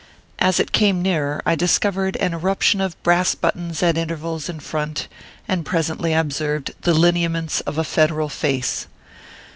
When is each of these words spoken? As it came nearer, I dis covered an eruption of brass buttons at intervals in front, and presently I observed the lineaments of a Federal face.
As 0.39 0.59
it 0.59 0.71
came 0.71 1.03
nearer, 1.03 1.43
I 1.45 1.53
dis 1.53 1.77
covered 1.77 2.15
an 2.17 2.33
eruption 2.33 2.81
of 2.81 2.97
brass 3.03 3.35
buttons 3.35 3.83
at 3.83 3.99
intervals 3.99 4.49
in 4.49 4.59
front, 4.59 5.07
and 5.47 5.63
presently 5.63 6.15
I 6.15 6.19
observed 6.21 6.73
the 6.81 6.95
lineaments 6.95 7.61
of 7.67 7.77
a 7.77 7.83
Federal 7.83 8.27
face. 8.27 8.87